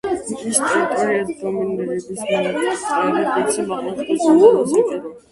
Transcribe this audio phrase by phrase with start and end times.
[0.35, 4.99] მის ტერიტორიაზე დომინირებს მარადმწვანე ტყეები, დიდი სიმაღლე ზღვის დონიდან და სიმჭიდროვე.